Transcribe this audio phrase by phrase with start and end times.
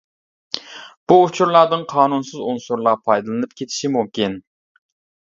[1.11, 4.39] بۇ ئۇچۇرلاردىن قانۇنسىز ئۇنسۇرلار پايدىلىنىپ كېتىشى مۇمكىن.